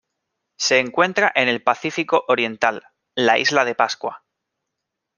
Se 0.57 0.79
encuentra 0.79 1.31
en 1.35 1.47
el 1.47 1.61
Pacífico 1.61 2.25
oriental: 2.27 2.81
la 3.13 3.37
Isla 3.37 3.65
de 3.65 3.75
Pascua. 3.75 4.23